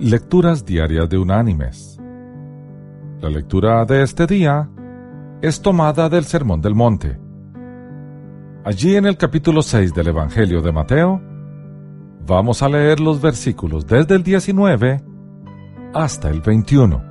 Lecturas 0.00 0.64
Diarias 0.64 1.08
de 1.08 1.18
Unánimes. 1.18 2.00
La 3.20 3.28
lectura 3.28 3.84
de 3.84 4.04
este 4.04 4.28
día 4.28 4.70
es 5.42 5.60
tomada 5.60 6.08
del 6.08 6.22
Sermón 6.22 6.60
del 6.60 6.76
Monte. 6.76 7.18
Allí 8.64 8.94
en 8.94 9.06
el 9.06 9.16
capítulo 9.16 9.60
6 9.60 9.92
del 9.92 10.06
Evangelio 10.06 10.62
de 10.62 10.70
Mateo, 10.70 11.20
vamos 12.24 12.62
a 12.62 12.68
leer 12.68 13.00
los 13.00 13.20
versículos 13.20 13.88
desde 13.88 14.14
el 14.14 14.22
19 14.22 15.02
hasta 15.92 16.30
el 16.30 16.42
21, 16.42 17.02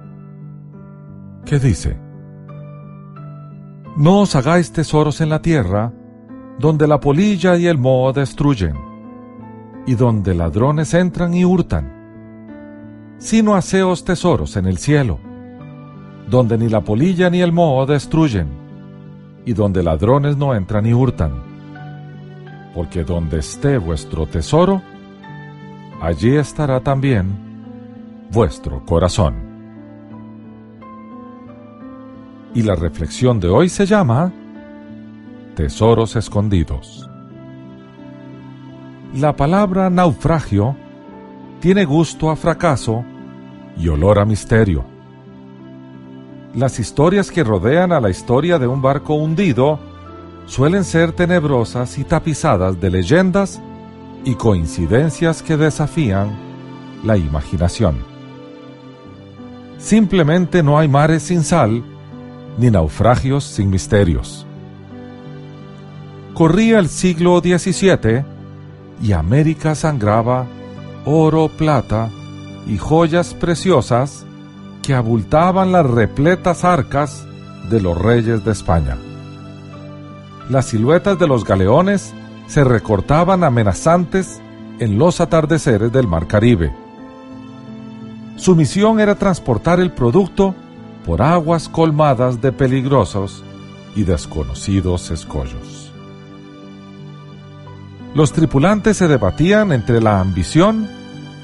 que 1.44 1.60
dice, 1.60 2.00
No 3.98 4.22
os 4.22 4.34
hagáis 4.34 4.72
tesoros 4.72 5.20
en 5.20 5.28
la 5.28 5.42
tierra, 5.42 5.92
donde 6.58 6.88
la 6.88 7.02
polilla 7.02 7.58
y 7.58 7.68
el 7.68 7.78
moho 7.78 8.14
destruyen, 8.14 8.76
y 9.86 9.96
donde 9.96 10.34
ladrones 10.34 10.94
entran 10.94 11.34
y 11.34 11.44
hurtan 11.44 11.97
sino 13.18 13.56
haceos 13.56 14.04
tesoros 14.04 14.58
en 14.58 14.66
el 14.66 14.78
cielo, 14.78 15.20
donde 16.30 16.58
ni 16.58 16.70
la 16.70 16.82
polilla 16.82 17.30
ni 17.30 17.42
el 17.42 17.52
moho 17.52 17.86
destruyen, 17.86 18.48
y 19.46 19.54
donde 19.54 19.84
ladrones 19.84 20.38
no 20.38 20.54
entran 20.54 20.84
ni 20.84 20.94
hurtan. 20.94 21.32
Porque 22.76 23.04
donde 23.04 23.40
esté 23.40 23.78
vuestro 23.78 24.28
tesoro, 24.28 24.82
allí 26.02 26.36
estará 26.36 26.82
también 26.82 27.48
vuestro 28.32 28.86
corazón. 28.86 29.36
Y 32.54 32.62
la 32.62 32.76
reflexión 32.76 33.40
de 33.40 33.50
hoy 33.50 33.70
se 33.70 33.86
llama 33.86 34.32
Tesoros 35.56 36.16
escondidos. 36.16 37.10
La 39.14 39.36
palabra 39.36 39.90
naufragio 39.90 40.76
tiene 41.60 41.86
gusto 41.86 42.30
a 42.30 42.36
fracaso 42.36 43.04
y 43.78 43.88
olor 43.88 44.20
a 44.20 44.26
misterio. 44.26 44.86
Las 46.56 46.80
historias 46.80 47.32
que 47.32 47.44
rodean 47.44 47.92
a 47.92 48.00
la 48.00 48.10
historia 48.10 48.58
de 48.60 48.68
un 48.68 48.82
barco 48.82 49.16
hundido 49.16 49.80
suelen 50.46 50.84
ser 50.84 51.12
tenebrosas 51.12 51.98
y 51.98 52.04
tapizadas 52.04 52.80
de 52.80 52.90
leyendas 52.90 53.62
y 54.24 54.36
coincidencias 54.36 55.44
que 55.44 55.58
desafían 55.58 56.36
la 57.04 57.18
imaginación. 57.18 57.98
Simplemente 59.78 60.64
no 60.64 60.80
hay 60.80 60.88
mares 60.88 61.24
sin 61.24 61.44
sal, 61.44 61.84
ni 62.58 62.72
naufragios 62.72 63.44
sin 63.44 63.70
misterios. 63.70 64.46
Corría 66.34 66.80
el 66.80 66.90
siglo 66.90 67.40
XVII 67.40 68.24
y 69.02 69.12
América 69.12 69.76
sangraba 69.76 70.48
oro, 71.08 71.48
plata 71.48 72.10
y 72.68 72.78
joyas 72.78 73.34
preciosas 73.34 74.26
que 74.84 74.94
abultaban 74.94 75.72
las 75.72 75.86
repletas 75.86 76.66
arcas 76.66 77.26
de 77.70 77.82
los 77.82 77.98
reyes 77.98 78.44
de 78.44 78.52
España. 78.52 78.98
Las 80.50 80.66
siluetas 80.66 81.18
de 81.18 81.28
los 81.28 81.46
galeones 81.46 82.14
se 82.48 82.64
recortaban 82.64 83.44
amenazantes 83.44 84.42
en 84.80 85.00
los 85.00 85.22
atardeceres 85.22 85.92
del 85.92 86.08
Mar 86.08 86.28
Caribe. 86.28 86.74
Su 88.36 88.56
misión 88.56 89.00
era 89.00 89.16
transportar 89.16 89.80
el 89.80 89.92
producto 89.92 90.56
por 91.06 91.22
aguas 91.22 91.70
colmadas 91.70 92.42
de 92.42 92.52
peligrosos 92.52 93.44
y 93.96 94.04
desconocidos 94.04 95.10
escollos. 95.10 95.87
Los 98.18 98.34
tripulantes 98.34 98.98
se 98.98 99.08
debatían 99.08 99.72
entre 99.72 100.02
la 100.02 100.20
ambición 100.20 100.90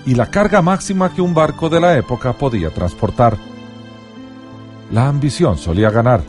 y 0.08 0.16
la 0.16 0.32
carga 0.32 0.64
máxima 0.64 1.14
que 1.14 1.22
un 1.22 1.36
barco 1.36 1.70
de 1.70 1.80
la 1.80 1.96
época 1.96 2.34
podía 2.34 2.72
transportar. 2.72 3.38
La 4.92 5.08
ambición 5.08 5.60
solía 5.60 5.92
ganar. 5.92 6.24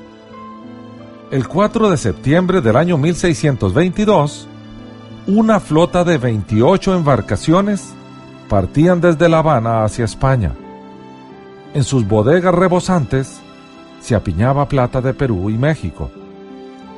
El 1.31 1.49
4 1.49 1.89
de 1.89 1.97
septiembre 1.97 2.61
del 2.61 2.77
año 2.77 2.99
1622, 2.99 4.47
una 5.29 5.61
flota 5.61 6.05
de 6.05 6.19
28 6.19 6.95
embarcaciones 6.95 7.95
partían 8.47 9.01
desde 9.01 9.31
La 9.31 9.39
Habana 9.39 9.83
hacia 9.83 10.05
España. 10.05 10.53
En 11.73 11.85
sus 11.85 12.07
bodegas 12.07 12.55
rebosantes 12.55 13.41
se 13.99 14.15
apiñaba 14.15 14.69
plata 14.69 15.01
de 15.01 15.15
Perú 15.15 15.49
y 15.49 15.57
México, 15.57 16.11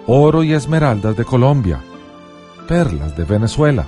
oro 0.08 0.42
y 0.42 0.52
esmeraldas 0.52 1.16
de 1.16 1.24
Colombia, 1.24 1.78
perlas 2.66 3.16
de 3.16 3.24
Venezuela, 3.24 3.86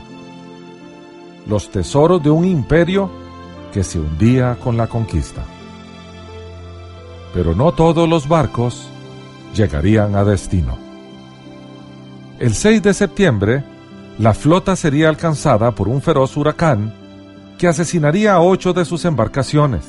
los 1.47 1.71
tesoros 1.71 2.22
de 2.22 2.31
un 2.31 2.44
imperio 2.44 3.11
que 3.72 3.84
se 3.84 3.99
hundía 3.99 4.56
con 4.62 4.77
la 4.77 4.87
conquista. 4.87 5.43
Pero 7.34 7.55
no 7.55 7.72
todos 7.72 8.09
los 8.09 8.28
barcos 8.28 8.89
llegarían 9.55 10.15
a 10.15 10.25
destino. 10.25 10.78
El 12.39 12.55
6 12.55 12.83
de 12.83 12.94
septiembre, 12.94 13.65
la 14.19 14.34
flota 14.34 14.77
sería 14.77 15.09
alcanzada 15.09 15.72
por 15.72 15.89
un 15.89 16.00
feroz 16.00 16.37
huracán 16.37 16.93
que 17.59 17.66
asesinaría 17.66 18.34
a 18.34 18.41
ocho 18.41 18.72
de 18.72 18.84
sus 18.84 19.05
embarcaciones, 19.05 19.84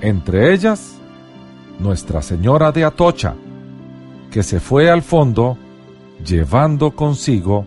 entre 0.00 0.54
ellas 0.54 0.94
Nuestra 1.78 2.22
Señora 2.22 2.72
de 2.72 2.84
Atocha, 2.84 3.34
que 4.30 4.42
se 4.42 4.60
fue 4.60 4.90
al 4.90 5.02
fondo 5.02 5.56
llevando 6.24 6.92
consigo 6.92 7.64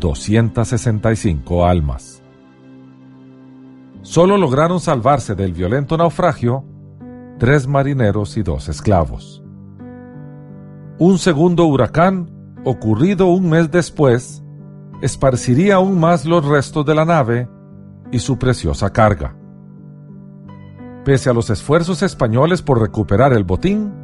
265 0.00 1.66
almas 1.66 2.20
solo 4.02 4.36
lograron 4.36 4.80
salvarse 4.80 5.34
del 5.34 5.52
violento 5.52 5.96
naufragio 5.96 6.64
tres 7.38 7.66
marineros 7.66 8.36
y 8.36 8.42
dos 8.42 8.68
esclavos. 8.68 9.42
Un 10.98 11.18
segundo 11.18 11.64
huracán, 11.64 12.30
ocurrido 12.64 13.26
un 13.28 13.48
mes 13.48 13.70
después, 13.70 14.42
esparciría 15.00 15.76
aún 15.76 15.98
más 15.98 16.26
los 16.26 16.44
restos 16.44 16.84
de 16.84 16.94
la 16.94 17.06
nave 17.06 17.48
y 18.12 18.18
su 18.18 18.38
preciosa 18.38 18.92
carga. 18.92 19.34
Pese 21.04 21.30
a 21.30 21.32
los 21.32 21.48
esfuerzos 21.48 22.02
españoles 22.02 22.60
por 22.60 22.80
recuperar 22.80 23.32
el 23.32 23.44
botín, 23.44 23.94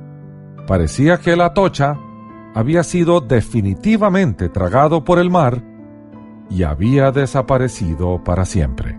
parecía 0.66 1.18
que 1.18 1.36
la 1.36 1.46
Atocha 1.46 1.98
había 2.54 2.82
sido 2.82 3.20
definitivamente 3.20 4.48
tragado 4.48 5.04
por 5.04 5.18
el 5.18 5.28
mar 5.28 5.62
y 6.50 6.62
había 6.62 7.10
desaparecido 7.10 8.22
para 8.22 8.44
siempre. 8.44 8.98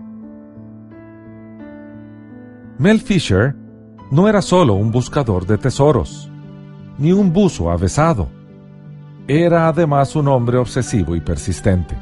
Mel 2.78 3.00
Fisher 3.00 3.56
no 4.10 4.28
era 4.28 4.40
solo 4.40 4.74
un 4.74 4.90
buscador 4.90 5.46
de 5.46 5.58
tesoros, 5.58 6.30
ni 6.98 7.12
un 7.12 7.32
buzo 7.32 7.70
avesado. 7.70 8.28
Era 9.26 9.68
además 9.68 10.16
un 10.16 10.28
hombre 10.28 10.58
obsesivo 10.58 11.16
y 11.16 11.20
persistente. 11.20 11.96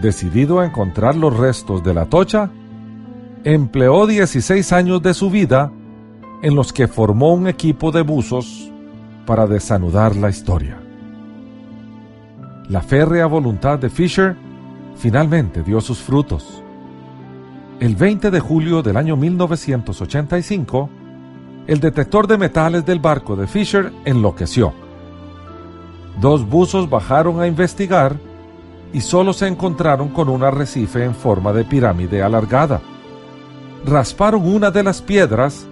Decidido 0.00 0.60
a 0.60 0.66
encontrar 0.66 1.16
los 1.16 1.36
restos 1.36 1.82
de 1.82 1.94
la 1.94 2.06
tocha, 2.06 2.50
empleó 3.44 4.06
16 4.06 4.72
años 4.72 5.02
de 5.02 5.14
su 5.14 5.30
vida 5.30 5.72
en 6.42 6.54
los 6.54 6.72
que 6.72 6.86
formó 6.86 7.32
un 7.32 7.48
equipo 7.48 7.90
de 7.90 8.02
buzos 8.02 8.70
para 9.26 9.46
desanudar 9.46 10.14
la 10.16 10.30
historia. 10.30 10.87
La 12.68 12.82
férrea 12.82 13.26
voluntad 13.26 13.78
de 13.78 13.90
Fisher 13.90 14.36
finalmente 14.96 15.62
dio 15.62 15.80
sus 15.80 15.98
frutos 15.98 16.62
el 17.80 17.94
20 17.94 18.32
de 18.32 18.40
julio 18.40 18.82
del 18.82 18.96
año 18.96 19.16
1985, 19.16 20.90
el 21.68 21.78
detector 21.78 22.26
de 22.26 22.36
metales 22.36 22.84
del 22.84 22.98
barco 22.98 23.36
de 23.36 23.46
Fisher 23.46 23.92
enloqueció. 24.04 24.72
Dos 26.20 26.48
buzos 26.48 26.90
bajaron 26.90 27.40
a 27.40 27.46
investigar 27.46 28.16
y 28.92 29.00
solo 29.00 29.32
se 29.32 29.46
encontraron 29.46 30.08
con 30.08 30.28
un 30.28 30.42
arrecife 30.42 31.04
en 31.04 31.14
forma 31.14 31.52
de 31.52 31.64
pirámide 31.64 32.20
alargada. 32.20 32.80
Rasparon 33.86 34.52
una 34.52 34.72
de 34.72 34.82
las 34.82 35.00
piedras 35.00 35.68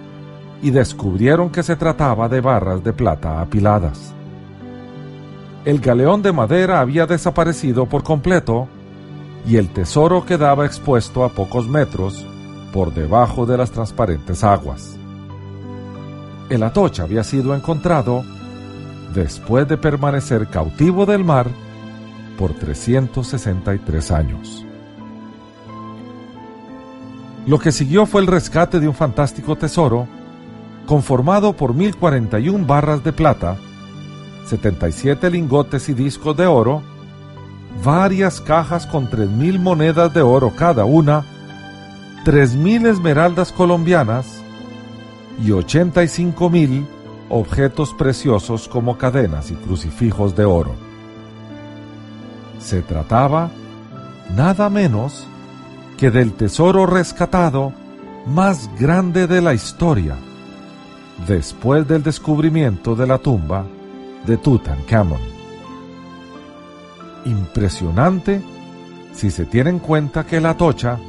y 0.61 0.69
descubrieron 0.69 1.49
que 1.49 1.63
se 1.63 1.75
trataba 1.75 2.29
de 2.29 2.39
barras 2.39 2.81
de 2.85 2.93
plata 2.93 3.41
apiladas. 3.41 4.13
El 5.67 5.81
galeón 5.81 6.21
de 6.21 6.31
madera 6.31 6.79
había 6.79 7.05
desaparecido 7.05 7.87
por 7.87 8.01
completo 8.01 8.69
y 9.45 9.57
el 9.57 9.67
tesoro 9.67 10.25
quedaba 10.25 10.65
expuesto 10.65 11.25
a 11.25 11.29
pocos 11.33 11.67
metros 11.67 12.25
por 12.71 12.93
debajo 12.93 13.45
de 13.45 13.57
las 13.57 13.71
transparentes 13.71 14.45
aguas. 14.45 14.95
El 16.49 16.63
atocha 16.63 17.03
había 17.03 17.21
sido 17.25 17.53
encontrado 17.53 18.23
después 19.13 19.67
de 19.67 19.75
permanecer 19.75 20.47
cautivo 20.47 21.05
del 21.05 21.25
mar 21.25 21.49
por 22.37 22.53
363 22.53 24.11
años. 24.11 24.65
Lo 27.45 27.59
que 27.59 27.73
siguió 27.73 28.05
fue 28.05 28.21
el 28.21 28.27
rescate 28.27 28.79
de 28.79 28.87
un 28.87 28.95
fantástico 28.95 29.57
tesoro 29.57 30.07
conformado 30.85 31.51
por 31.51 31.73
1041 31.73 32.65
barras 32.65 33.03
de 33.03 33.11
plata, 33.11 33.57
77 34.47 35.29
lingotes 35.29 35.89
y 35.89 35.93
discos 35.93 36.35
de 36.35 36.47
oro, 36.47 36.81
varias 37.83 38.41
cajas 38.41 38.87
con 38.87 39.09
tres 39.09 39.29
mil 39.29 39.59
monedas 39.59 40.13
de 40.13 40.21
oro 40.21 40.53
cada 40.55 40.85
una, 40.85 41.23
3.000 42.27 42.87
esmeraldas 42.87 43.53
colombianas 43.53 44.41
y 45.41 45.51
85.000 45.51 46.85
objetos 47.29 47.93
preciosos 47.93 48.67
como 48.67 48.97
cadenas 48.97 49.49
y 49.49 49.53
crucifijos 49.53 50.35
de 50.35 50.43
oro. 50.43 50.73
Se 52.59 52.81
trataba 52.81 53.49
nada 54.35 54.69
menos 54.69 55.25
que 55.97 56.11
del 56.11 56.33
tesoro 56.33 56.85
rescatado 56.85 57.71
más 58.25 58.69
grande 58.77 59.25
de 59.25 59.41
la 59.41 59.53
historia, 59.53 60.17
después 61.27 61.87
del 61.87 62.03
descubrimiento 62.03 62.93
de 62.93 63.07
la 63.07 63.19
tumba 63.19 63.65
de 64.27 64.37
Tutankhamon. 64.37 65.21
Impresionante 67.25 68.41
si 69.13 69.31
se 69.31 69.45
tiene 69.45 69.71
en 69.71 69.79
cuenta 69.79 70.25
que 70.25 70.39
la 70.39 70.55
Tocha 70.55 70.99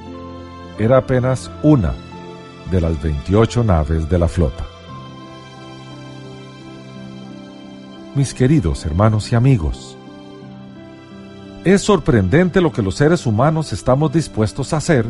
era 0.78 0.98
apenas 0.98 1.50
una 1.62 1.92
de 2.70 2.80
las 2.80 3.02
28 3.02 3.64
naves 3.64 4.08
de 4.08 4.18
la 4.18 4.28
flota. 4.28 4.64
Mis 8.14 8.32
queridos 8.32 8.86
hermanos 8.86 9.30
y 9.32 9.34
amigos, 9.34 9.96
es 11.64 11.82
sorprendente 11.82 12.60
lo 12.60 12.72
que 12.72 12.82
los 12.82 12.94
seres 12.94 13.26
humanos 13.26 13.72
estamos 13.72 14.12
dispuestos 14.12 14.72
a 14.72 14.78
hacer 14.78 15.04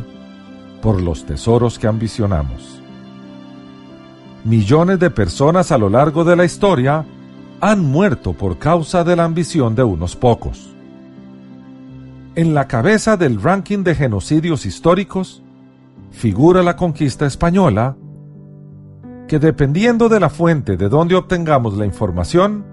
por 0.83 1.01
los 1.01 1.25
tesoros 1.25 1.79
que 1.79 1.87
ambicionamos. 1.87 2.81
Millones 4.45 4.99
de 4.99 5.11
personas 5.11 5.71
a 5.73 5.79
lo 5.79 5.91
largo 5.91 6.25
de 6.25 6.37
la 6.37 6.45
historia 6.45 7.05
han 7.61 7.85
muerto 7.85 8.33
por 8.33 8.59
causa 8.59 9.05
de 9.05 9.17
la 9.17 9.25
ambición 9.25 9.75
de 9.75 9.83
unos 9.83 10.17
pocos. 10.17 10.75
En 12.35 12.55
la 12.55 12.69
cabeza 12.69 13.17
del 13.17 13.43
ranking 13.43 13.83
de 13.83 13.95
genocidios 13.95 14.65
históricos 14.65 15.43
figura 16.11 16.63
la 16.63 16.77
conquista 16.77 17.27
española, 17.27 17.97
que 19.27 19.39
dependiendo 19.39 20.09
de 20.09 20.21
la 20.21 20.31
fuente 20.31 20.77
de 20.77 20.89
donde 20.89 21.15
obtengamos 21.15 21.77
la 21.77 21.85
información, 21.85 22.65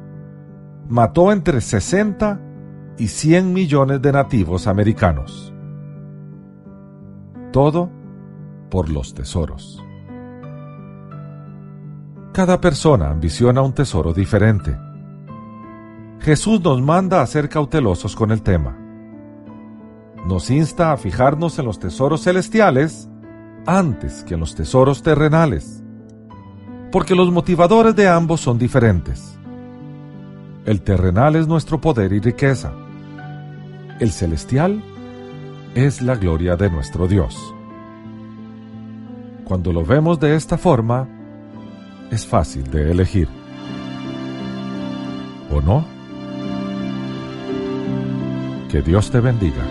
mató 0.88 1.32
entre 1.32 1.62
60 1.62 2.40
y 2.98 3.08
100 3.08 3.54
millones 3.54 4.02
de 4.02 4.12
nativos 4.12 4.68
americanos. 4.68 5.54
Todo 7.52 7.90
por 8.70 8.90
los 8.90 9.14
tesoros. 9.14 9.85
Cada 12.36 12.60
persona 12.60 13.12
ambiciona 13.12 13.62
un 13.62 13.72
tesoro 13.72 14.12
diferente. 14.12 14.78
Jesús 16.20 16.60
nos 16.60 16.82
manda 16.82 17.22
a 17.22 17.28
ser 17.28 17.48
cautelosos 17.48 18.14
con 18.14 18.30
el 18.30 18.42
tema. 18.42 18.78
Nos 20.28 20.52
insta 20.52 20.92
a 20.92 20.98
fijarnos 20.98 21.58
en 21.60 21.66
los 21.66 21.80
tesoros 21.80 22.24
celestiales 22.24 23.08
antes 23.66 24.26
que 24.26 24.34
en 24.34 24.42
los 24.42 24.54
tesoros 24.54 25.02
terrenales, 25.02 25.82
porque 26.92 27.16
los 27.16 27.32
motivadores 27.32 27.96
de 27.96 28.10
ambos 28.10 28.42
son 28.42 28.58
diferentes. 28.60 29.40
El 30.66 30.82
terrenal 30.82 31.38
es 31.38 31.48
nuestro 31.48 31.80
poder 31.80 32.12
y 32.12 32.20
riqueza. 32.20 32.74
El 34.02 34.12
celestial 34.12 34.84
es 35.74 36.02
la 36.02 36.16
gloria 36.16 36.58
de 36.58 36.70
nuestro 36.70 37.08
Dios. 37.08 37.56
Cuando 39.46 39.72
lo 39.72 39.86
vemos 39.86 40.20
de 40.20 40.36
esta 40.36 40.58
forma, 40.58 41.15
es 42.12 42.26
fácil 42.26 42.70
de 42.72 42.92
elegir. 42.92 43.28
¿O 45.52 45.62
no? 45.62 45.86
Que 48.70 48.82
Dios 48.82 49.10
te 49.12 49.20
bendiga. 49.20 49.64